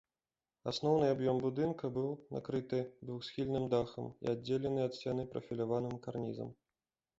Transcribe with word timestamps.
Асноўны 0.69 1.05
аб'ём 1.15 1.41
будынка 1.43 1.91
быў 1.97 2.07
накрыты 2.37 2.79
двухсхільным 3.11 3.69
дахам 3.75 4.09
і 4.09 4.25
аддзелены 4.35 4.79
ад 4.89 4.93
сцяны 5.01 5.29
прафіляваным 5.37 5.95
карнізам. 6.09 6.53